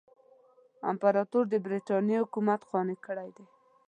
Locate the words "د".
1.49-1.55